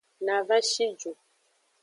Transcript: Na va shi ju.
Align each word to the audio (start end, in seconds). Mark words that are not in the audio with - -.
Na 0.25 0.35
va 0.47 0.57
shi 0.69 0.87
ju. 0.99 1.11